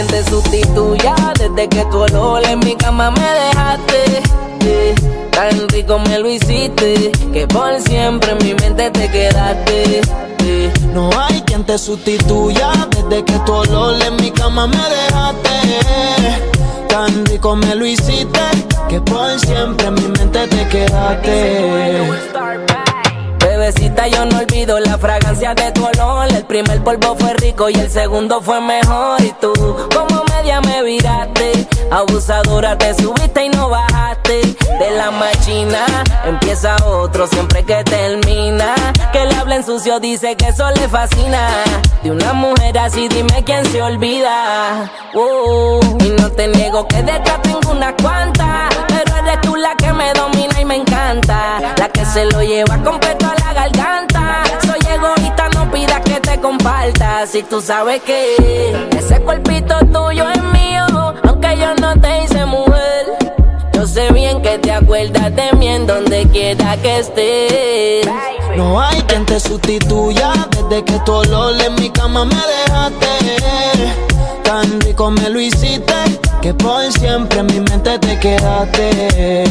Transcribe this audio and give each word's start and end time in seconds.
quien 0.00 0.24
te 0.24 0.30
sustituya 0.30 1.14
desde 1.38 1.68
que 1.68 1.84
tu 1.86 1.98
olor 1.98 2.42
en 2.46 2.60
mi 2.60 2.74
cama 2.74 3.10
me 3.10 3.20
dejaste. 3.20 4.22
Tan 5.30 5.68
rico 5.68 5.98
me 5.98 6.18
lo 6.18 6.30
hiciste 6.30 7.12
que 7.32 7.46
por 7.46 7.78
siempre 7.80 8.32
en 8.32 8.38
mi 8.38 8.54
mente 8.54 8.90
te 8.90 9.10
quedaste. 9.10 10.00
No 10.94 11.10
hay 11.18 11.42
quien 11.42 11.64
te 11.64 11.76
sustituya 11.76 12.72
desde 12.90 13.24
que 13.24 13.38
tu 13.40 13.52
olor 13.52 14.00
en 14.02 14.16
mi 14.16 14.30
cama 14.30 14.66
me 14.66 14.78
dejaste. 14.78 15.50
Tan 16.88 17.26
rico 17.26 17.54
me 17.56 17.74
lo 17.74 17.84
hiciste 17.84 18.40
que 18.88 19.02
por 19.02 19.38
siempre 19.40 19.88
en 19.88 19.94
mi 19.94 20.08
mente 20.08 20.46
te 20.46 20.68
quedaste. 20.68 22.79
Bebecita, 23.60 24.08
yo 24.08 24.24
no 24.24 24.38
olvido 24.38 24.80
la 24.80 24.96
fragancia 24.96 25.54
de 25.54 25.70
tu 25.72 25.84
olor. 25.84 26.32
El 26.32 26.46
primer 26.46 26.82
polvo 26.82 27.14
fue 27.14 27.34
rico 27.34 27.68
y 27.68 27.74
el 27.74 27.90
segundo 27.90 28.40
fue 28.40 28.58
mejor. 28.58 29.20
Y 29.20 29.32
tú, 29.38 29.52
como 29.94 30.29
media 30.40 30.60
me 30.60 30.82
viraste. 30.82 31.68
Abusadora, 31.90 32.76
te 32.78 32.94
subiste 32.94 33.44
y 33.44 33.48
no 33.50 33.68
bajaste. 33.68 34.40
De 34.78 34.90
la 34.96 35.10
machina 35.10 35.84
empieza 36.24 36.76
otro 36.84 37.26
siempre 37.26 37.64
que 37.64 37.82
termina. 37.84 38.74
Que 39.12 39.26
le 39.26 39.34
hablen 39.34 39.64
sucio, 39.64 40.00
dice 40.00 40.36
que 40.36 40.48
eso 40.48 40.70
le 40.70 40.88
fascina. 40.88 41.48
De 42.02 42.10
una 42.10 42.32
mujer 42.32 42.78
así, 42.78 43.08
dime 43.08 43.42
quién 43.44 43.64
se 43.66 43.82
olvida. 43.82 44.90
Y 45.14 46.08
no 46.20 46.30
te 46.30 46.48
niego 46.48 46.86
que 46.86 47.02
detrás 47.02 47.42
tengo 47.42 47.70
unas 47.70 47.94
cuantas. 48.00 48.74
Pero 48.88 49.16
eres 49.16 49.40
tú 49.42 49.56
la 49.56 49.74
que 49.76 49.92
me 49.92 50.12
domina 50.14 50.60
y 50.60 50.64
me 50.64 50.76
encanta. 50.76 51.60
La 51.76 51.88
que 51.88 52.04
se 52.06 52.24
lo 52.26 52.42
lleva 52.42 52.78
completo 52.82 53.26
a 53.26 53.34
la 53.34 53.52
garganta. 53.52 54.42
Soy 54.62 54.80
egoísta, 54.94 55.48
no 55.50 55.70
pidas 55.70 56.00
que 56.00 56.20
te 56.20 56.40
comparta. 56.40 57.26
Si 57.26 57.42
tú 57.42 57.60
sabes 57.60 58.00
que 58.02 58.88
ese 58.96 59.20
cuerpito 59.20 59.59
tuyo 59.92 60.28
es 60.30 60.42
mío, 60.42 61.14
aunque 61.24 61.56
yo 61.58 61.74
no 61.80 62.00
te 62.00 62.24
hice 62.24 62.44
mujer. 62.46 63.06
Yo 63.72 63.86
sé 63.86 64.12
bien 64.12 64.42
que 64.42 64.58
te 64.58 64.72
acuerdas 64.72 65.34
de 65.34 65.52
mí 65.56 65.68
en 65.68 65.86
donde 65.86 66.26
quiera 66.28 66.76
que 66.76 66.98
estés. 66.98 68.06
No 68.56 68.80
hay 68.80 69.00
quien 69.02 69.24
te 69.24 69.40
sustituya 69.40 70.32
desde 70.50 70.84
que 70.84 70.98
tu 71.00 71.12
olor 71.12 71.54
en 71.60 71.74
mi 71.76 71.90
cama 71.90 72.24
me 72.24 72.34
dejaste. 72.34 73.92
Tan 74.42 74.80
rico 74.80 75.10
me 75.10 75.30
lo 75.30 75.40
hiciste 75.40 75.94
que 76.42 76.52
por 76.54 76.90
siempre 76.92 77.40
en 77.40 77.46
mi 77.46 77.60
mente 77.60 77.98
te 77.98 78.18
quedaste. 78.18 79.48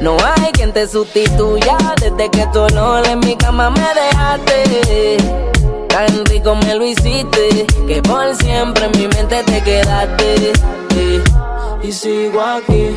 No 0.00 0.16
hay 0.18 0.52
quien 0.52 0.72
te 0.72 0.86
sustituya 0.86 1.76
desde 2.00 2.30
que 2.30 2.46
tu 2.52 2.60
olor 2.60 3.06
en 3.06 3.20
mi 3.20 3.36
cama 3.36 3.70
me 3.70 3.88
dejaste. 3.94 5.16
Tan 5.92 6.24
rico 6.26 6.54
me 6.54 6.74
lo 6.74 6.84
hiciste 6.84 7.66
que 7.86 8.02
por 8.02 8.34
siempre 8.36 8.86
en 8.86 8.92
mi 8.98 9.08
mente 9.08 9.42
te 9.44 9.62
quedaste. 9.62 10.52
Y 11.82 11.92
sigo 11.92 12.40
aquí 12.40 12.96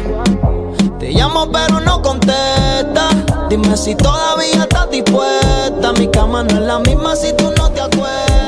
te 0.99 1.11
llamo 1.11 1.51
pero 1.51 1.79
no 1.81 2.01
contesta. 2.01 3.09
Dime 3.49 3.77
si 3.77 3.95
todavía 3.95 4.63
estás 4.63 4.89
dispuesta. 4.89 5.93
Mi 5.99 6.07
cama 6.07 6.43
no 6.43 6.57
es 6.57 6.65
la 6.65 6.79
misma 6.79 7.15
si 7.15 7.31
tú 7.33 7.51
no 7.57 7.69
te 7.71 7.81
acuestas. 7.81 8.44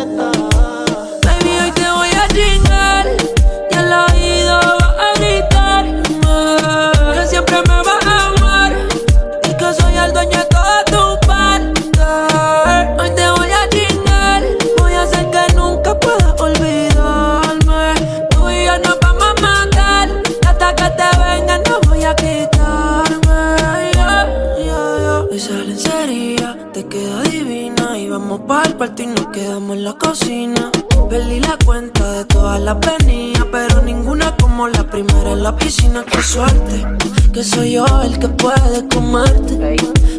Y 28.80 29.08
nos 29.08 29.28
quedamos 29.30 29.76
en 29.76 29.84
la 29.86 29.94
cocina. 29.94 30.72
Perdí 31.10 31.40
la 31.40 31.58
cuenta 31.66 32.12
de 32.12 32.26
todas 32.26 32.62
las 32.62 32.78
venidas, 32.80 33.48
pero 33.52 33.82
ninguna 33.82 34.36
como 34.38 34.68
la 34.68 34.84
primera 34.84 35.32
en 35.32 35.42
la 35.42 35.56
piscina. 35.56 36.06
Qué 36.06 36.22
suerte, 36.22 36.86
que 37.34 37.44
soy 37.44 37.72
yo 37.72 37.86
el 38.04 38.20
que 38.20 38.28
puede 38.28 38.88
comerte. 38.88 39.78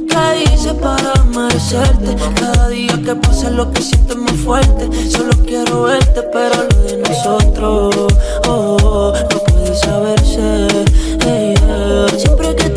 ¿Qué 0.08 0.44
hice 0.52 0.74
para 0.74 1.22
merecerte? 1.24 2.16
Cada 2.34 2.68
día 2.68 3.00
que 3.04 3.14
pasa 3.14 3.48
lo 3.50 3.70
que 3.70 3.80
siento 3.80 4.14
es 4.14 4.18
más 4.18 4.36
fuerte. 4.44 5.08
Solo 5.08 5.30
quiero 5.46 5.84
verte, 5.84 6.22
pero 6.32 6.64
lo 6.64 6.82
de 6.82 6.96
nosotros 6.96 7.94
oh, 8.48 8.76
oh, 8.82 9.12
no 9.30 9.38
puede 9.38 9.76
saberse. 9.76 10.66
Siempre 12.18 12.56
que 12.56 12.67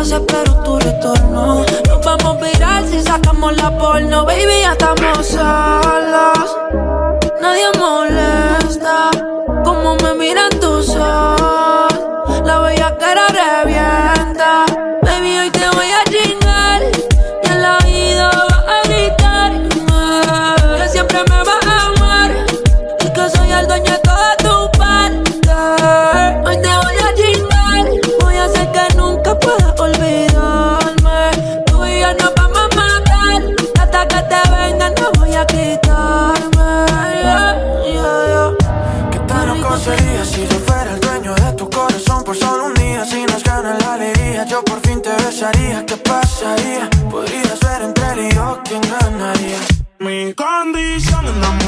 te 0.00 0.08
vas 0.08 0.12
espero 0.12 0.54
tu 0.62 0.78
retorno. 0.78 1.64
Nos 1.88 2.04
vamos 2.04 2.42
a 2.42 2.44
virar 2.44 2.86
si 2.86 3.02
sacamos 3.02 3.56
la 3.56 3.76
porno, 3.76 4.24
baby, 4.24 4.62
ya 4.62 4.72
estamos 4.72 5.26
solos. 5.26 6.56
Nadie 7.40 7.66
molesta 7.78 9.10
como 9.64 9.96
me 9.96 10.14
miran 10.14 10.50
tus 10.60 10.88
ojos. 10.90 11.39
me 50.26 50.34
condition 50.34 51.24
and 51.24 51.44
I'm 51.44 51.59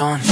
on. 0.00 0.27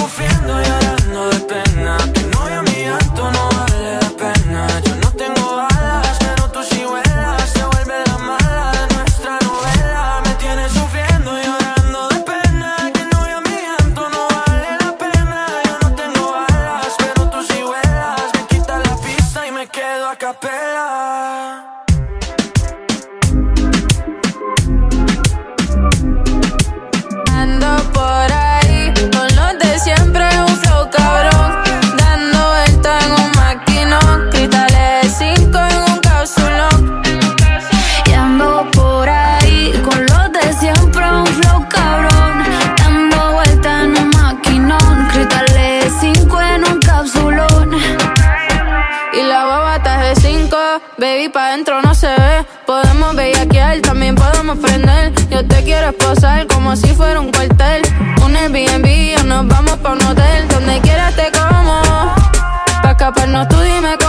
Como 56.49 56.77
si 56.77 56.87
fuera 56.95 57.21
un 57.21 57.33
cuartel. 57.33 57.83
Un 58.25 58.37
Airbnb 58.37 59.21
o 59.21 59.25
nos 59.25 59.47
vamos 59.49 59.77
pa' 59.79 59.93
un 59.93 60.03
hotel. 60.03 60.47
Donde 60.49 60.81
quieras 60.81 61.15
te 61.17 61.33
como. 61.33 61.83
Pa' 62.83 62.91
escaparnos 62.91 63.49
tú 63.49 63.57
dime 63.61 63.97
cómo. 63.99 64.06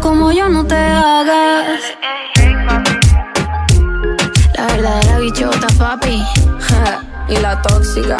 Como 0.00 0.32
yo, 0.32 0.48
no 0.48 0.64
te 0.66 0.74
hagas. 0.74 1.80
La 4.54 4.66
verdadera 4.66 5.18
bichota, 5.18 5.66
papi. 5.78 6.22
y 7.28 7.36
la 7.36 7.60
tóxica. 7.62 8.16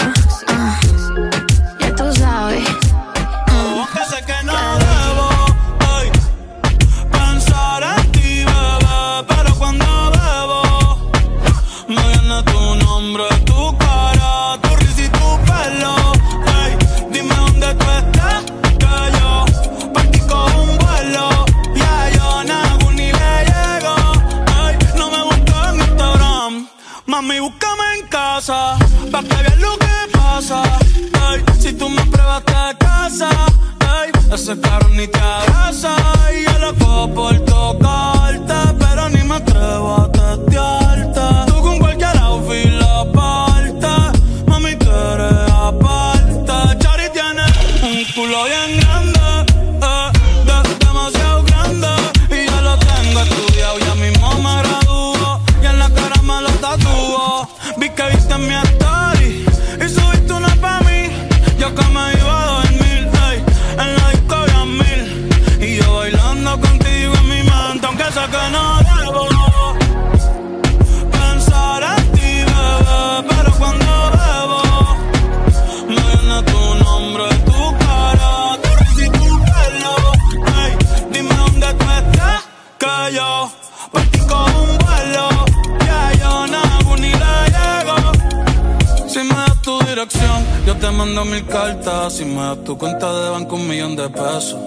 Mando 90.99 91.25
mil 91.25 91.47
cartas. 91.47 92.15
Si 92.15 92.25
me 92.25 92.43
das 92.43 92.65
tu 92.65 92.77
cuenta 92.77 93.07
de 93.21 93.31
banco, 93.31 93.55
un 93.55 93.69
millón 93.69 93.95
de 93.95 94.09
pesos. 94.11 94.61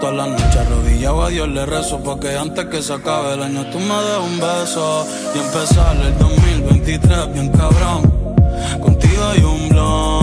Todas 0.00 0.14
las 0.14 0.28
noches 0.28 0.56
arrodillado 0.56 1.24
a 1.24 1.28
Dios 1.28 1.48
le 1.48 1.66
rezo 1.66 1.98
Porque 1.98 2.36
antes 2.36 2.66
que 2.66 2.80
se 2.80 2.92
acabe 2.92 3.34
el 3.34 3.42
año 3.42 3.66
tú 3.72 3.80
me 3.80 3.96
des 4.06 4.18
un 4.30 4.38
beso 4.38 5.04
Y 5.34 5.38
empezar 5.40 5.96
el 5.96 6.16
2023 6.18 7.32
bien 7.32 7.48
cabrón 7.48 8.02
Contigo 8.80 9.24
hay 9.24 9.42
un 9.42 9.68
blon 9.70 10.17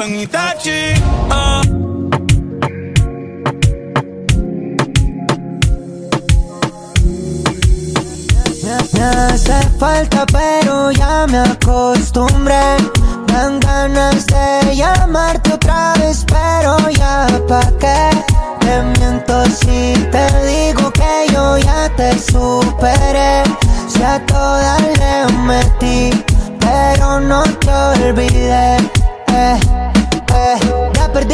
convierto 0.00 0.02
en 0.02 0.20
Itachi 0.20 1.02
ah. 1.30 1.62
Me 8.92 9.02
hace 9.02 9.60
falta, 9.78 10.26
pero 10.26 10.90
ya 10.90 11.26
me 11.26 11.38
acostumbré. 11.38 12.76
Dan 13.26 13.58
ganas 13.60 14.26
de 14.26 14.76
llamarte 14.76 15.54
otra 15.54 15.94
vez, 15.94 16.24
pero 16.26 16.76
ya 16.90 17.26
pa' 17.48 17.72
qué. 17.78 18.10
Te 18.60 18.82
miento 18.82 19.44
si 19.46 19.94
te 20.12 20.26
digo 20.46 20.90
que 20.92 21.32
yo 21.32 21.58
ya 21.58 21.88
te 21.96 22.18
superé. 22.18 23.42
Si 23.88 24.02
a 24.02 24.24
todas 24.26 24.82
le 24.82 25.32
metí, 25.44 26.24
pero 26.60 27.20
no 27.20 27.42
te 27.42 27.72
olvidé. 27.72 28.76
Eh. 29.32 29.79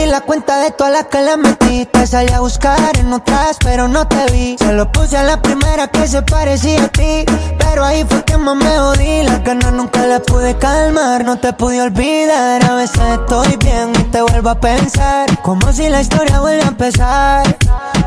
La 0.07 0.21
cuenta 0.21 0.61
de 0.61 0.71
todas 0.71 0.93
las 0.93 1.05
que 1.07 1.21
le 1.21 1.37
metí. 1.37 1.85
Te 1.87 2.07
salí 2.07 2.33
a 2.33 2.41
buscar 2.41 2.97
en 2.97 3.13
otras, 3.13 3.57
pero 3.59 3.89
no 3.89 4.07
te 4.07 4.25
vi. 4.33 4.57
Se 4.57 4.73
lo 4.73 4.91
puse 4.91 5.17
a 5.17 5.25
la 5.25 5.43
primera 5.43 5.89
que 5.89 6.07
se 6.07 6.23
parecía 6.23 6.85
a 6.85 6.89
ti. 6.89 7.25
Pero 7.59 7.85
ahí 7.85 8.05
fue 8.09 8.25
que 8.25 8.37
más 8.39 8.57
me 8.57 8.79
jodí. 8.79 9.25
La 9.25 9.39
ganas 9.39 9.73
nunca 9.73 10.07
la 10.07 10.21
pude 10.21 10.57
calmar. 10.57 11.25
No 11.25 11.39
te 11.39 11.53
pude 11.53 11.83
olvidar. 11.83 12.65
A 12.65 12.75
veces 12.75 13.01
estoy 13.01 13.57
bien 13.57 13.93
y 13.99 14.05
te 14.05 14.23
vuelvo 14.23 14.51
a 14.51 14.61
pensar. 14.61 15.27
Como 15.43 15.73
si 15.73 15.89
la 15.89 16.01
historia 16.01 16.41
vuelve 16.41 16.63
a 16.63 16.69
empezar. 16.69 17.57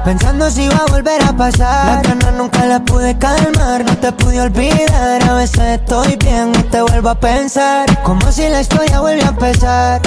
Pensando 0.06 0.50
si 0.50 0.68
va 0.70 0.86
a 0.88 0.92
volver 0.92 1.22
a 1.22 1.36
pasar. 1.36 1.86
La 1.86 2.02
ganas 2.02 2.34
nunca 2.34 2.66
la 2.66 2.80
pude 2.80 3.18
calmar. 3.18 3.84
No 3.86 3.98
te 3.98 4.12
pude 4.14 4.42
olvidar. 4.42 5.22
A 5.30 5.34
veces 5.34 5.80
estoy 5.80 6.16
bien 6.16 6.54
y 6.58 6.64
te 6.64 6.82
vuelvo 6.82 7.10
a 7.10 7.20
pensar. 7.20 8.02
Como 8.04 8.32
si 8.32 8.48
la 8.48 8.62
historia 8.62 9.02
vuelve 9.02 9.24
a 9.24 9.30
empezar. 9.30 10.02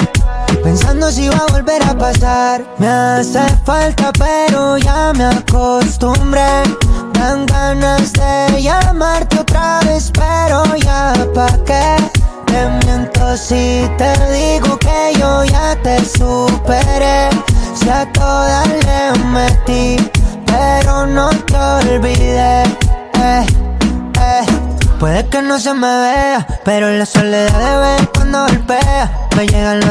Pensando 0.63 1.11
si 1.11 1.27
va 1.27 1.37
a 1.37 1.51
volver 1.51 1.83
a 1.83 1.93
pasar. 1.93 2.63
Me 2.77 2.87
hace 2.87 3.43
falta 3.65 4.11
pero 4.13 4.77
ya 4.77 5.11
me 5.13 5.25
acostumbré. 5.25 6.63
Dan 7.13 7.45
ganas 7.45 8.13
de 8.13 8.61
llamarte 8.61 9.39
otra 9.39 9.81
vez 9.81 10.09
pero 10.13 10.63
ya 10.77 11.13
pa' 11.35 11.57
qué. 11.65 11.97
Te 12.45 12.65
miento 12.85 13.35
si 13.35 13.89
te 13.97 14.11
digo 14.31 14.77
que 14.77 15.19
yo 15.19 15.43
ya 15.43 15.75
te 15.83 16.03
superé. 16.05 17.29
Si 17.75 17.89
a 17.89 18.09
todas 18.13 18.67
le 18.67 19.19
metí 19.25 19.97
pero 20.45 21.05
no 21.05 21.29
te 21.29 21.57
olvidé. 21.57 22.63
Eh, 22.63 23.45
eh. 24.19 24.45
Puede 24.97 25.27
que 25.27 25.41
no 25.41 25.59
se 25.59 25.73
me 25.73 25.87
vea 25.87 26.47
pero 26.63 26.89
la 26.89 27.05
soledad 27.05 27.59
de 27.59 27.77
ver 27.77 28.22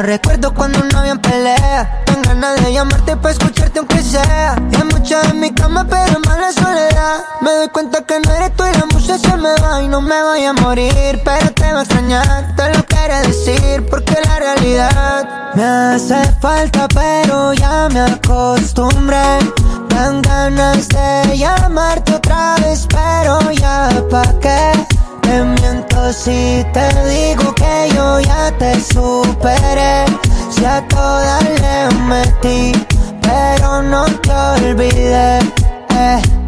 Recuerdo 0.02 0.52
cuando 0.52 0.80
no 0.80 0.98
habían 0.98 1.20
pelea. 1.20 2.02
Tengo 2.06 2.22
ganas 2.22 2.60
de 2.60 2.72
llamarte 2.72 3.16
para 3.16 3.30
escucharte 3.30 3.78
aunque 3.78 4.02
sea. 4.02 4.56
Y 4.72 5.14
hay 5.14 5.30
en 5.30 5.38
mi 5.38 5.52
cama, 5.54 5.86
pero 5.88 6.18
más 6.26 6.40
la 6.40 6.52
soledad. 6.52 7.20
Me 7.40 7.52
doy 7.52 7.68
cuenta 7.68 8.04
que 8.04 8.18
no 8.18 8.34
eres 8.34 8.52
tú 8.56 8.64
y 8.64 8.76
la 8.78 8.86
musa 8.86 9.16
se 9.16 9.36
me 9.36 9.54
va. 9.62 9.80
Y 9.80 9.86
no 9.86 10.00
me 10.00 10.20
voy 10.24 10.44
a 10.44 10.52
morir, 10.54 11.22
pero 11.24 11.52
te 11.52 11.72
va 11.72 11.78
a 11.78 11.82
extrañar. 11.82 12.56
Te 12.56 12.68
lo 12.74 12.84
quiero 12.84 13.16
decir 13.28 13.86
porque 13.88 14.16
la 14.24 14.40
realidad 14.40 15.52
me 15.54 15.62
hace 15.62 16.20
falta, 16.40 16.88
pero 16.88 17.52
ya 17.52 17.88
me 17.92 18.00
acostumbré. 18.00 19.38
Dan 19.88 20.20
ganas 20.22 20.88
de 20.88 21.38
llamarte 21.38 22.16
otra 22.16 22.56
vez, 22.56 22.88
pero 22.88 23.52
ya 23.52 23.88
pa' 24.10 24.34
qué. 24.40 25.01
Si 26.12 26.62
te 26.74 26.88
digo 27.08 27.54
que 27.54 27.88
yo 27.94 28.20
ya 28.20 28.52
te 28.58 28.78
superé. 28.80 30.04
Si 30.50 30.62
a 30.62 30.86
todas 30.86 31.42
le 31.42 31.96
metí, 32.06 32.72
pero 33.22 33.82
no 33.82 34.04
te 34.04 34.30
olvidé. 34.30 35.38
Eh. 35.88 36.41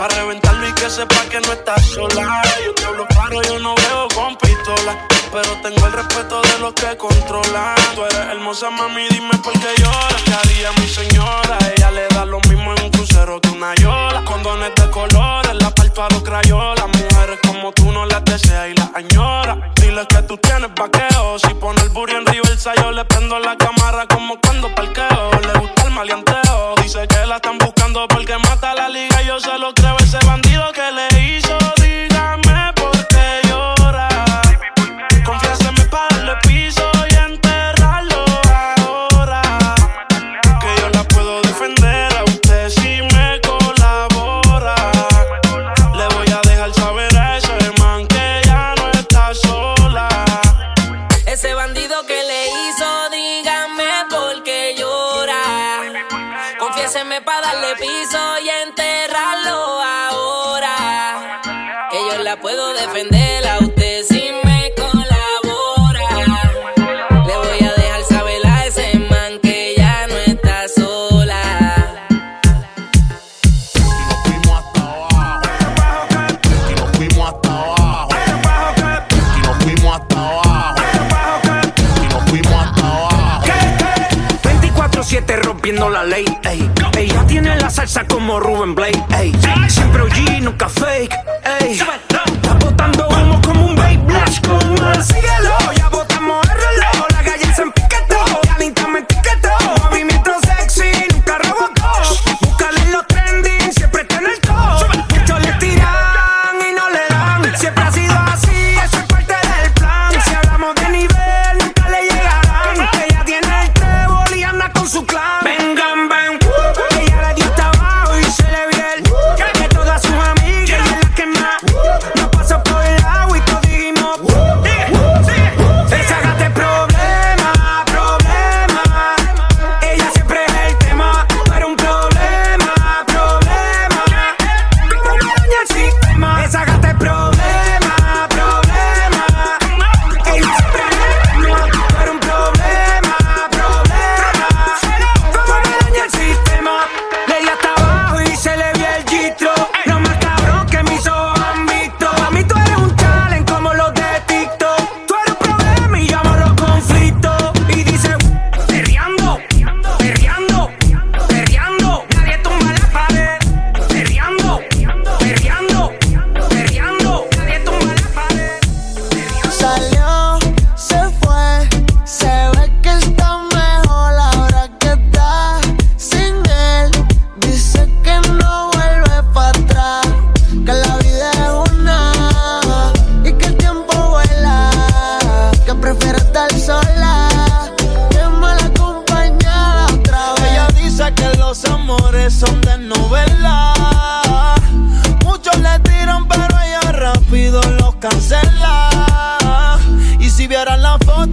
Para 0.00 0.14
reventarlo 0.14 0.66
y 0.66 0.72
que 0.72 0.88
sepa 0.88 1.26
que 1.30 1.42
no 1.42 1.52
estás 1.52 1.84
sola. 1.84 2.40
Yo 2.64 2.74
te 2.74 2.84
hablo 2.86 3.06
claro, 3.06 3.42
yo 3.42 3.58
no 3.58 3.74
veo 3.74 4.08
con 4.14 4.34
pistola. 4.36 5.06
Pero 5.30 5.52
tengo 5.62 5.86
el 5.86 5.92
respeto 5.92 6.40
de 6.40 6.58
los 6.58 6.72
que 6.72 6.96
controlan. 6.96 7.74
Tú 7.94 8.06
eres 8.06 8.32
hermosa, 8.32 8.70
mami, 8.70 9.06
dime 9.10 9.36
por 9.44 9.52
qué 9.52 9.74
lloras. 9.76 10.22
¿Qué 10.24 10.32
haría 10.32 10.72
mi 10.80 10.88
señora? 10.88 11.58
Ella 11.76 11.90
le 11.90 12.08
da 12.08 12.24
lo 12.24 12.40
mismo 12.48 12.74
en 12.74 12.84
un 12.84 12.90
crucero 12.90 13.42
que 13.42 13.50
una 13.50 13.74
yola. 13.74 14.24
Condones 14.24 14.74
de 14.74 14.88
colores, 14.88 15.54
la 15.56 15.68
párpado 15.68 16.24
crayola. 16.24 16.86
Mujeres 16.86 17.38
como 17.46 17.70
tú 17.72 17.92
no 17.92 18.06
las 18.06 18.24
deseas 18.24 18.70
y 18.70 18.74
las 18.76 18.88
añora. 18.94 19.70
Diles 19.82 20.06
que 20.06 20.22
tú 20.22 20.38
tienes 20.38 20.70
vaqueo. 20.74 21.38
Si 21.40 21.52
pone 21.60 21.78
el 21.82 21.90
burro 21.90 22.16
en 22.16 22.24
Riversa, 22.24 22.72
yo 22.76 22.90
le 22.90 23.04
prendo 23.04 23.38
la 23.38 23.54
cama 23.54 23.79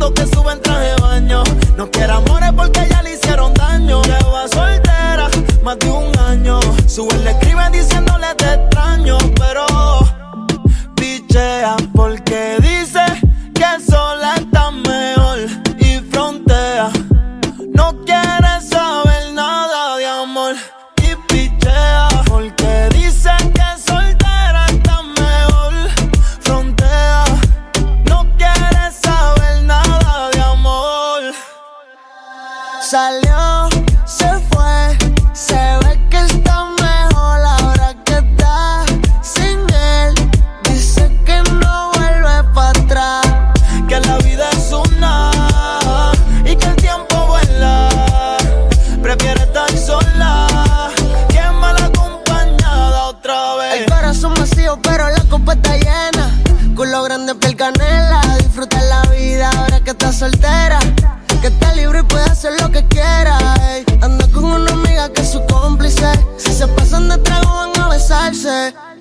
fotos 0.07 0.29
que 0.29 0.35
suben 0.35 0.61
traje 0.61 0.89
de 0.89 1.01
baño. 1.01 1.43
No 1.75 1.89
quiere 1.89 2.13
amores 2.13 2.51
porque 2.55 2.87
ya 2.89 3.01
le 3.01 3.13
hicieron 3.13 3.53
daño. 3.53 4.01
Lleva 4.03 4.47
soltera 4.47 5.29
más 5.63 5.79
de 5.79 5.89
un 5.89 6.17
año. 6.19 6.59
Sube, 6.87 7.17
le 7.19 7.31
escribe 7.31 7.69
diciéndole 7.71 8.27
te 8.37 8.53
extraño 8.53 9.17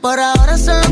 Por 0.01 0.21
ahora 0.21 0.57
solo 0.59 0.86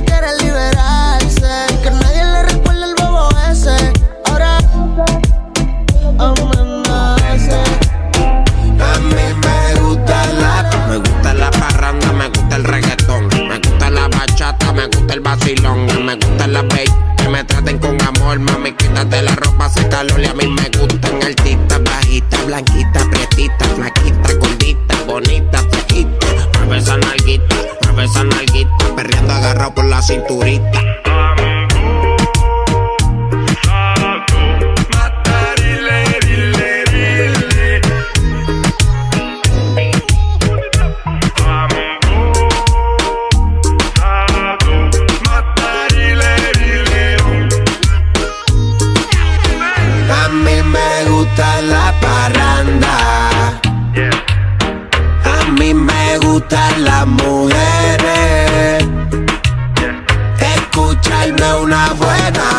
agarrado 30.10 30.43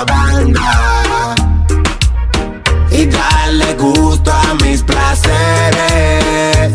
banda. 0.04 1.36
Y 2.92 3.06
darle 3.06 3.74
gusto 3.76 4.32
a 4.32 4.54
mis 4.64 4.84
placeres. 4.84 6.72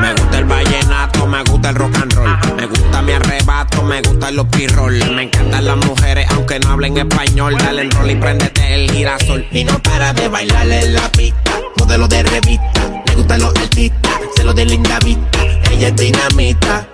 Me 0.00 0.14
gusta 0.14 0.38
el 0.38 0.44
vallenato, 0.44 1.26
me 1.26 1.42
gusta 1.44 1.70
el 1.70 1.74
rock 1.74 1.96
and 1.96 2.12
roll. 2.14 2.38
Me 2.56 2.66
gusta 2.66 3.02
mi 3.02 3.12
arrebato, 3.12 3.82
me 3.82 4.00
gustan 4.02 4.36
los 4.36 4.46
pirrol. 4.46 4.98
Me 5.14 5.24
encantan 5.24 5.64
las 5.64 5.76
mujeres, 5.76 6.26
aunque 6.30 6.58
no 6.60 6.70
hablen 6.70 6.96
español. 6.98 7.56
Dale 7.58 7.82
el 7.82 7.90
rol 7.90 8.10
y 8.10 8.16
préndete 8.16 8.74
el 8.74 8.90
girasol. 8.90 9.46
Y 9.50 9.64
no 9.64 9.78
para 9.82 10.12
de 10.12 10.28
bailar 10.28 10.68
en 10.70 10.94
la 10.94 11.08
pista. 11.12 11.52
Modelo 11.76 12.08
de 12.08 12.22
revista, 12.22 13.02
me 13.06 13.14
gustan 13.14 13.40
los 13.40 13.54
artistas. 13.56 14.12
Se 14.36 14.44
lo 14.44 14.54
de 14.54 14.64
linda 14.64 14.98
vista, 15.04 15.38
ella 15.70 15.88
es 15.88 15.96
dinamita. 15.96 16.86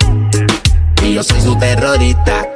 Y 1.03 1.14
yo 1.14 1.23
soy 1.23 1.41
su 1.41 1.57
terrorista. 1.57 2.48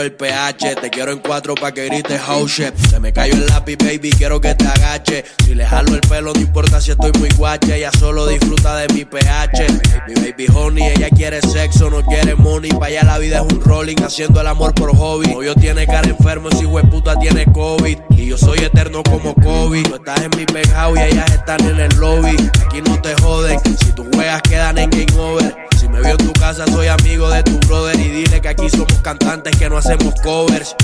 El 0.00 0.12
pH. 0.12 0.76
Te 0.76 0.90
quiero 0.90 1.12
en 1.12 1.18
cuatro 1.18 1.54
pa' 1.54 1.72
que 1.72 1.86
grites 1.86 2.20
house 2.20 2.50
shit. 2.50 2.74
Se 2.90 3.00
me 3.00 3.12
cayó 3.12 3.34
el 3.34 3.46
lápiz, 3.46 3.76
baby, 3.78 4.10
quiero 4.12 4.40
que 4.40 4.54
te 4.54 4.66
agache. 4.66 5.24
Si 5.44 5.54
le 5.54 5.66
jalo 5.66 5.94
el 5.94 6.00
pelo, 6.00 6.32
no 6.32 6.40
importa 6.40 6.80
si 6.80 6.90
estoy 6.92 7.12
muy 7.18 7.28
guache. 7.30 7.76
Ella 7.76 7.90
solo 7.98 8.26
disfruta 8.26 8.76
de 8.76 8.92
mi 8.94 9.04
pH. 9.04 9.66
Mi 10.08 10.14
baby 10.14 10.46
honey, 10.54 10.84
ella 10.96 11.08
quiere 11.10 11.40
sexo, 11.42 11.90
no 11.90 12.02
quiere 12.04 12.34
money. 12.34 12.70
Pa' 12.70 12.86
allá 12.86 13.04
la 13.04 13.18
vida 13.18 13.36
es 13.38 13.52
un 13.52 13.60
rolling, 13.60 13.96
haciendo 14.04 14.40
el 14.40 14.46
amor 14.46 14.74
por 14.74 14.94
hobby. 14.96 15.28
Novio 15.28 15.54
tiene 15.54 15.86
cara 15.86 16.08
enfermo, 16.08 16.48
de 16.50 16.82
puta 16.84 17.18
tiene 17.18 17.44
COVID. 17.52 17.98
Y 18.16 18.26
yo 18.26 18.38
soy 18.38 18.58
eterno 18.58 19.02
como 19.02 19.34
Kobe. 19.34 19.82
Tú 19.82 19.96
estás 19.96 20.22
en 20.22 20.30
mi 20.36 20.44
penthouse 20.44 20.98
y 20.98 21.02
ellas 21.02 21.30
están 21.30 21.60
en 21.68 21.80
el 21.80 21.96
lobby. 21.96 22.36
Aquí 22.64 22.82
no 22.82 23.00
te 23.00 23.14
joden, 23.14 23.60
si 23.78 23.92
tus 23.92 24.06
juegas 24.14 24.42
quedan 24.42 24.78
en 24.78 24.90
game 24.90 25.18
over. 25.18 25.54
Si 25.84 25.90
me 25.90 26.00
veo 26.00 26.12
en 26.12 26.16
tu 26.16 26.32
casa, 26.32 26.64
soy 26.66 26.86
amigo 26.86 27.28
de 27.28 27.42
tu 27.42 27.58
brother. 27.66 28.00
Y 28.00 28.08
dile 28.08 28.40
que 28.40 28.48
aquí 28.48 28.70
somos 28.70 28.98
cantantes 29.02 29.54
que 29.54 29.68
no 29.68 29.76
hacemos 29.76 30.14
covers. 30.22 30.74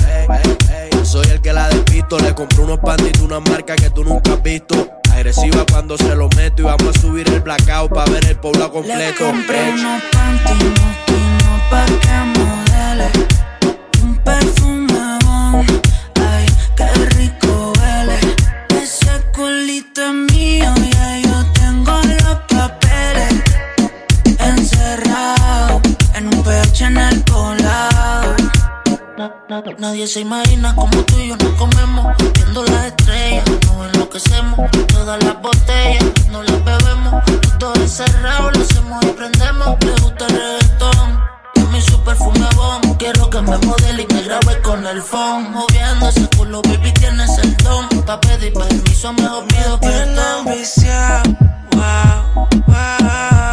Yo 0.91 1.03
soy 1.03 1.25
el 1.31 1.41
que 1.41 1.51
la 1.51 1.69
despisto. 1.69 2.19
Le 2.19 2.35
compré 2.35 2.61
unos 2.61 2.79
de 3.17 3.23
una 3.23 3.39
marca 3.39 3.75
que 3.75 3.89
tú 3.89 4.03
nunca 4.03 4.33
has 4.33 4.43
visto. 4.43 4.91
Agresiva 5.11 5.65
cuando 5.71 5.97
se 5.97 6.15
lo 6.15 6.29
meto. 6.37 6.61
Y 6.61 6.65
vamos 6.65 6.95
a 6.95 7.01
subir 7.01 7.27
el 7.29 7.39
blackout 7.39 7.91
para 7.91 8.11
ver 8.11 8.25
el 8.25 8.37
Le 8.67 8.71
completo. 8.71 9.25
compré 9.25 9.69
Ey. 9.69 9.71
unos 9.73 10.03
panty 10.11 10.53
mosquinos 10.53 11.61
pa' 11.71 11.85
que 11.85 12.39
modele 12.39 13.09
un 14.03 14.17
perfume 14.17 15.17
bon. 15.25 15.65
Ay, 16.29 16.45
qué 16.77 16.85
rico 17.15 17.73
huele. 17.79 18.19
Ese 18.83 19.09
culito 19.33 20.01
es 20.05 20.13
mío 20.13 20.40
Nadie 30.01 30.13
se 30.13 30.21
imagina 30.21 30.75
como 30.75 30.97
tú 31.03 31.19
y 31.19 31.27
yo 31.27 31.37
nos 31.37 31.53
comemos. 31.59 32.07
Viendo 32.33 32.63
las 32.63 32.87
estrellas, 32.87 33.45
nos 33.67 33.93
enloquecemos 33.93 34.59
Todas 34.87 35.23
las 35.23 35.39
botellas, 35.39 36.03
no 36.31 36.41
las 36.41 36.65
bebemos. 36.65 37.23
Todo 37.59 37.75
encerrado, 37.75 38.49
lo 38.49 38.61
hacemos 38.61 39.05
y 39.05 39.09
prendemos. 39.09 39.77
Le 39.85 39.91
gusta 40.01 40.25
el 40.25 40.33
reggaetón 40.33 41.21
y 41.53 41.59
mi 41.71 41.79
super 41.83 42.17
perfume 42.17 42.47
bon 42.55 42.95
Quiero 42.95 43.29
que 43.29 43.41
me 43.41 43.55
modele 43.59 44.07
y 44.09 44.13
me 44.15 44.23
grabe 44.23 44.59
con 44.63 44.87
el 44.87 45.03
phone. 45.03 45.51
Moviendo 45.51 46.09
ese 46.09 46.27
culo, 46.35 46.63
baby, 46.63 46.91
tienes 46.93 47.37
el 47.37 47.55
don. 47.57 47.87
Pa' 48.03 48.19
pedir 48.21 48.53
permiso, 48.53 49.13
mejor 49.13 49.45
pido 49.49 49.79
perdón. 49.79 50.45
wow, 51.75 52.47
wow, 52.65 53.50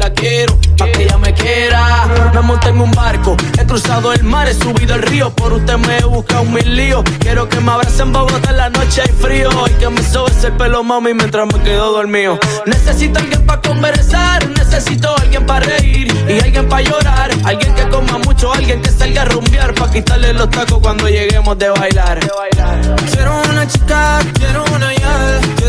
la 0.00 0.10
quiero, 0.10 0.58
pa' 0.78 0.90
que 0.90 1.04
ella 1.04 1.18
me 1.18 1.32
quiera. 1.34 2.08
Me 2.34 2.40
monté 2.40 2.70
en 2.70 2.80
un 2.80 2.90
barco, 2.90 3.36
he 3.58 3.66
cruzado 3.66 4.12
el 4.12 4.24
mar, 4.24 4.48
he 4.48 4.54
subido 4.54 4.94
el 4.94 5.02
río, 5.02 5.30
por 5.30 5.52
usted 5.52 5.76
me 5.76 5.98
he 5.98 6.04
buscado 6.04 6.44
mil 6.44 6.74
líos. 6.74 7.04
Quiero 7.20 7.48
que 7.48 7.60
me 7.60 7.70
abracen 7.70 8.08
en 8.08 8.12
Bogotá 8.12 8.50
en 8.50 8.56
la 8.56 8.70
noche 8.70 9.02
hay 9.02 9.12
frío 9.12 9.50
y 9.68 9.72
que 9.74 9.90
me 9.90 10.02
sobes 10.02 10.42
el 10.44 10.52
pelo, 10.52 10.82
mami, 10.82 11.12
mientras 11.12 11.46
me 11.46 11.62
quedo 11.62 11.92
dormido. 11.92 12.38
Necesito 12.66 13.18
alguien 13.18 13.44
para 13.44 13.60
conversar, 13.60 14.48
necesito 14.48 15.14
alguien 15.18 15.44
para 15.44 15.66
reír 15.66 16.08
y 16.28 16.40
alguien 16.40 16.68
para 16.68 16.82
llorar. 16.82 17.30
Alguien 17.44 17.74
que 17.74 17.86
coma 17.88 18.18
mucho, 18.18 18.52
alguien 18.52 18.80
que 18.80 18.90
salga 18.90 19.22
a 19.22 19.24
rumbear 19.26 19.74
para 19.74 19.92
quitarle 19.92 20.32
los 20.32 20.50
tacos 20.50 20.78
cuando 20.80 21.08
lleguemos 21.08 21.58
de 21.58 21.68
bailar. 21.68 22.20
Quiero 23.12 23.42
una 23.50 23.66
chica, 23.66 24.20
quiero 24.34 24.64
una 24.74 24.94
ya, 24.94 25.40
quiero 25.56 25.58
una 25.58 25.59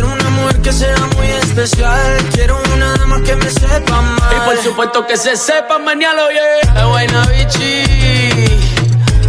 mujer 0.42 0.62
que 0.62 0.72
sea 0.74 0.98
muy 1.16 1.28
especial. 1.28 2.18
Quiero 2.34 2.62
una 2.74 2.98
dama 2.98 3.22
que 3.24 3.36
me 3.36 3.50
sepa 3.50 3.98
amar. 3.98 4.34
Y 4.36 4.40
por 4.46 4.58
supuesto 4.64 5.06
que 5.08 5.18
se 5.18 5.36
sepa 5.36 5.80
mañana, 5.80 6.26
oye. 6.26 6.40
Es 6.76 6.86
vaina 6.86 7.26
bichi, 7.28 7.84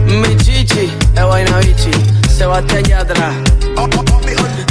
mi 0.07 0.37
chichi, 0.37 0.93
es 1.15 1.25
vaina 1.25 1.59
bichi. 1.59 1.91
Sebastián 2.29 2.85
Yatra, 2.85 3.33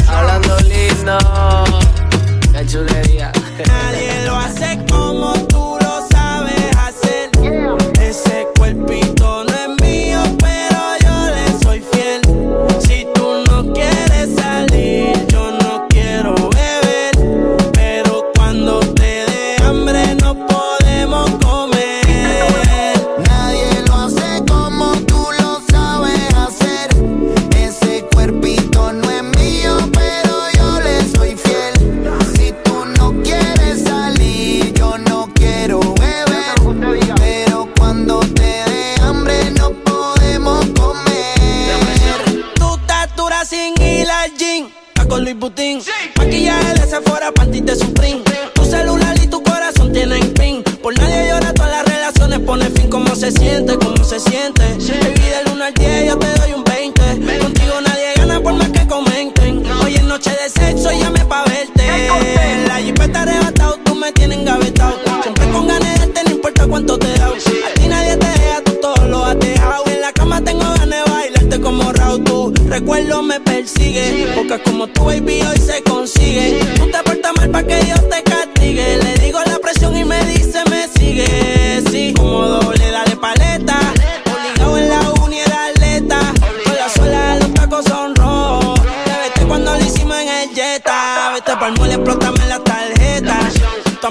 hablando 0.07 0.57
lindo, 0.61 1.17
qué 2.51 2.65
chulería. 2.65 3.31
Nadie 3.67 4.25
lo 4.25 4.35
hace 4.35 4.79
como 4.89 5.33
tú 5.47 5.77
lo 5.79 6.07
sabes 6.11 6.75
hacer. 6.75 7.29
Ese 8.01 8.47
cuerpito 8.57 9.00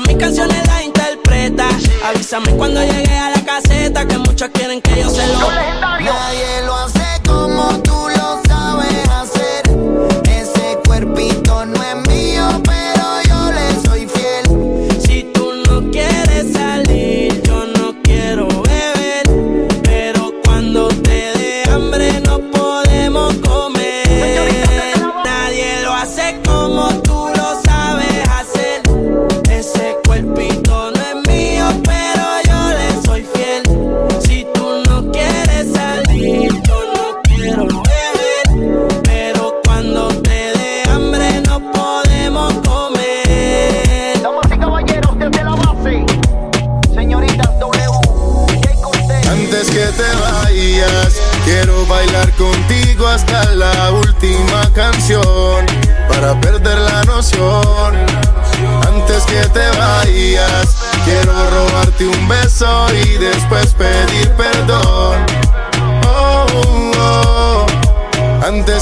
mis 0.07 0.17
canciones 0.17 0.67
las 0.67 0.83
interpreta. 0.85 1.69
Avísame 2.05 2.51
cuando 2.53 2.81
llegue 2.83 3.20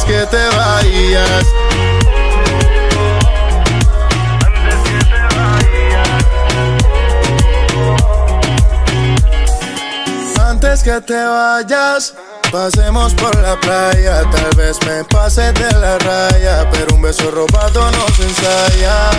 que 0.09 0.27
te 0.27 0.49
vayas. 0.57 1.47
Antes 10.41 10.83
que 10.83 11.01
te 11.03 11.15
vayas, 11.15 12.15
pasemos 12.51 13.13
por 13.15 13.37
la 13.37 13.61
playa. 13.61 14.23
Tal 14.31 14.51
vez 14.57 14.79
me 14.87 15.05
pase 15.05 15.53
de 15.53 15.71
la 15.73 15.99
raya, 15.99 16.67
pero 16.73 16.95
un 16.95 17.03
beso 17.03 17.31
robado 17.31 17.91
no 17.91 18.09
se 18.17 18.23
ensaya. 18.23 19.11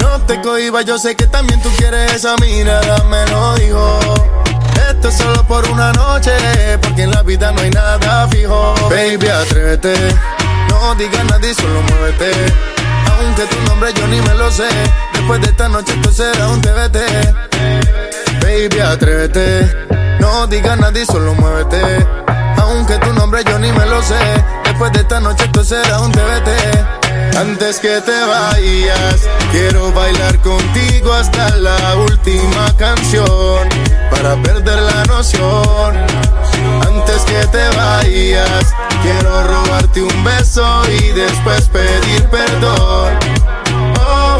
No 0.00 0.20
te 0.24 0.40
cohibas, 0.40 0.84
yo 0.84 0.98
sé 0.98 1.16
que 1.16 1.26
también 1.26 1.60
tú 1.62 1.68
quieres 1.76 2.12
esa 2.12 2.36
mirada, 2.36 3.02
me 3.04 3.26
lo 3.26 3.54
dijo. 3.56 3.98
Esto 4.90 5.08
es 5.08 5.14
solo 5.16 5.44
por 5.46 5.68
una 5.70 5.92
noche, 5.92 6.32
porque 6.80 7.02
en 7.02 7.10
la 7.10 7.22
vida 7.22 7.52
no 7.52 7.60
hay 7.60 7.70
nada 7.70 8.28
fijo. 8.28 8.74
Baby, 8.88 9.28
atrévete, 9.28 9.94
no 10.68 10.94
digas 10.94 11.24
nadie, 11.24 11.54
solo 11.54 11.82
muévete. 11.82 12.30
Aunque 13.18 13.42
tu 13.46 13.60
nombre 13.62 13.92
yo 13.94 14.06
ni 14.06 14.20
me 14.20 14.34
lo 14.34 14.50
sé, 14.50 14.68
después 15.12 15.40
de 15.40 15.46
esta 15.48 15.68
noche 15.68 15.92
esto 15.94 16.12
será 16.12 16.48
un 16.48 16.60
TBT. 16.60 16.98
Baby, 18.42 18.80
atrévete. 18.80 19.86
No 20.20 20.46
digas 20.46 20.78
nadie, 20.78 21.04
solo 21.06 21.34
muévete. 21.34 22.06
Aunque 22.56 22.98
tu 22.98 23.12
nombre 23.12 23.42
yo 23.44 23.58
ni 23.58 23.72
me 23.72 23.86
lo 23.86 24.02
sé. 24.02 24.14
Después 24.64 24.92
de 24.92 25.00
esta 25.00 25.20
noche 25.20 25.44
esto 25.44 25.64
será 25.64 26.00
un 26.00 26.12
TBT. 26.12 27.01
Antes 27.36 27.80
que 27.80 28.00
te 28.02 28.24
vayas, 28.24 29.28
quiero 29.50 29.90
bailar 29.92 30.38
contigo 30.40 31.12
hasta 31.12 31.56
la 31.56 31.96
última 31.96 32.76
canción. 32.76 33.68
Para 34.10 34.36
perder 34.42 34.80
la 34.80 35.04
noción. 35.04 35.96
Antes 36.86 37.22
que 37.22 37.46
te 37.46 37.68
vayas, 37.76 38.74
quiero 39.02 39.42
robarte 39.44 40.02
un 40.02 40.24
beso 40.24 40.82
y 40.90 41.12
después 41.12 41.68
pedir 41.68 42.22
perdón. 42.28 43.18
Oh, 43.98 44.38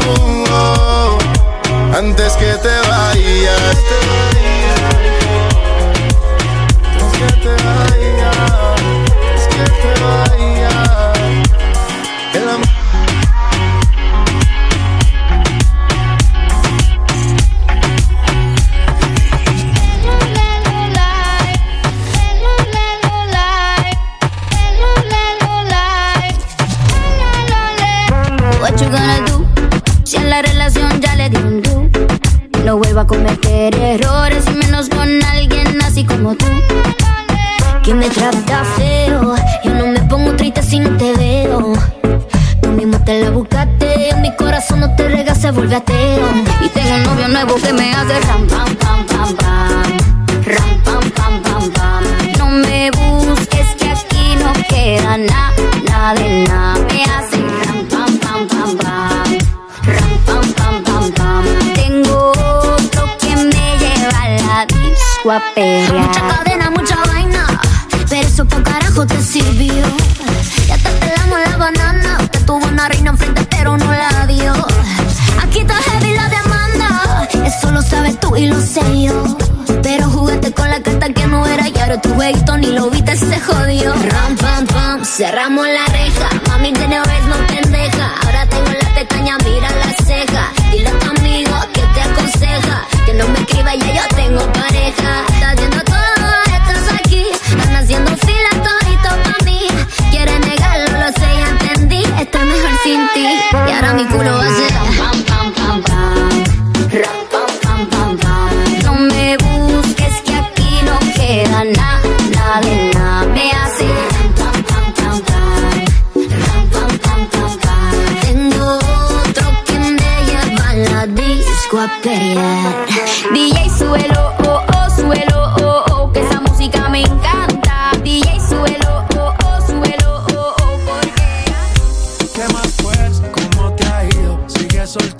Cerramos 85.15 85.67
la 85.67 85.92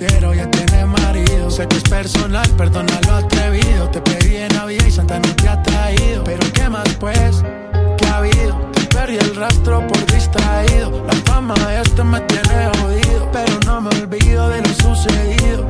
soltero, 0.03 0.33
ya 0.33 0.49
tiene 0.49 0.85
marido. 0.85 1.49
Sé 1.49 1.67
que 1.67 1.77
es 1.77 1.83
personal, 1.83 2.47
perdona 2.57 2.99
lo 3.07 3.15
atrevido. 3.15 3.89
Te 3.89 4.01
pedí 4.01 4.37
en 4.37 4.49
la 4.49 4.59
Navidad 4.59 4.85
y 4.85 4.91
Santa 4.91 5.19
no 5.19 5.35
te 5.35 5.47
ha 5.47 5.61
traído. 5.61 6.23
Pero 6.23 6.53
¿qué 6.53 6.69
más 6.69 6.87
pues? 6.99 7.43
¿Qué 7.97 8.05
ha 8.07 8.17
habido? 8.17 8.55
Te 8.73 8.81
perdí 8.95 9.17
el 9.17 9.35
rastro 9.35 9.85
por 9.87 10.05
distraído. 10.11 11.05
La 11.05 11.13
fama 11.25 11.55
de 11.67 11.81
esto 11.81 12.03
me 12.03 12.19
tiene 12.21 12.69
jodido. 12.79 13.29
Pero 13.31 13.59
no 13.65 13.81
me 13.81 13.89
olvido 13.89 14.49
de 14.49 14.61
lo 14.61 14.73
sucedido. 14.73 15.69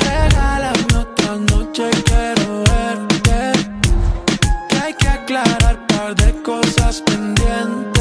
Regálame 0.00 0.96
otra 0.98 1.36
noche, 1.36 1.90
quiero 2.04 2.64
verte. 2.64 3.68
Que 4.68 4.76
hay 4.76 4.94
que 4.94 5.08
aclarar 5.08 5.78
un 5.78 5.86
par 5.96 6.14
de 6.14 6.42
cosas 6.42 7.02
pendientes. 7.02 7.99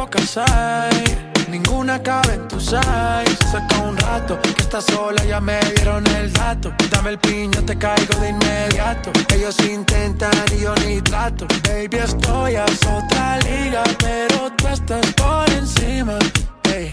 pocas 0.00 0.38
hay, 0.38 1.04
ninguna 1.50 2.02
cabe 2.02 2.34
en 2.34 2.48
tus 2.48 2.72
eyes. 2.72 3.38
Saca 3.52 3.78
un 3.80 3.96
rato, 3.98 4.40
que 4.40 4.62
estás 4.62 4.84
sola, 4.86 5.22
ya 5.24 5.40
me 5.40 5.60
dieron 5.74 6.06
el 6.18 6.32
dato. 6.32 6.72
Dame 6.90 7.10
el 7.10 7.18
piño, 7.18 7.62
te 7.66 7.76
caigo 7.76 8.14
de 8.18 8.30
inmediato. 8.30 9.10
Ellos 9.34 9.56
intentan 9.60 10.30
y 10.56 10.62
yo 10.62 10.74
ni 10.86 11.02
trato. 11.02 11.46
Baby, 11.64 11.98
estoy 11.98 12.56
a 12.56 12.64
otra 12.64 13.38
liga, 13.40 13.82
pero 13.98 14.50
tú 14.56 14.68
estás 14.68 15.06
por 15.14 15.50
encima. 15.50 16.18
Hey, 16.64 16.90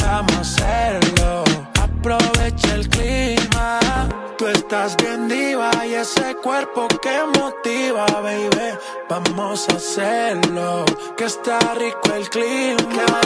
vamos 0.00 0.36
a 0.36 0.40
hacerlo 0.40 1.75
aprovecha 2.12 2.74
el 2.74 2.88
clima. 2.88 3.80
Tú 4.38 4.46
estás 4.46 4.96
bien 4.96 5.28
diva 5.28 5.70
y 5.86 5.94
ese 5.94 6.36
cuerpo 6.36 6.86
que 7.02 7.38
motiva, 7.38 8.06
baby. 8.06 8.78
Vamos 9.08 9.66
a 9.70 9.76
hacerlo, 9.76 10.84
que 11.16 11.24
está 11.24 11.58
rico 11.74 12.14
el 12.14 12.28
clima. 12.28 13.20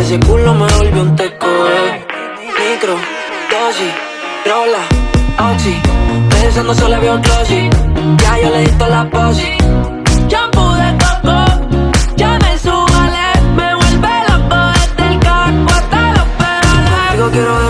Ese 0.00 0.18
culo 0.18 0.54
me 0.54 0.66
volvió 0.78 1.02
un 1.02 1.14
teco. 1.14 1.46
Eh. 1.46 2.06
Micro, 2.58 2.94
dosis, 3.50 3.92
rola, 4.46 5.52
oxi. 5.52 5.78
Pensando 6.30 6.74
solo 6.74 6.98
veo 7.00 7.14
un 7.16 7.22
Ya 8.16 8.38
yo 8.38 8.50
le 8.50 8.60
di 8.60 8.70
toda 8.78 8.88
la 8.88 9.10
posi. 9.10 9.89